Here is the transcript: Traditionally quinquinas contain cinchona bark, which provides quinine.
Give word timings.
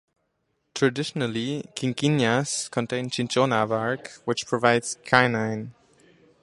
Traditionally 0.73 1.63
quinquinas 1.79 2.71
contain 2.71 3.11
cinchona 3.11 3.67
bark, 3.69 4.11
which 4.25 4.47
provides 4.47 4.97
quinine. 5.07 5.75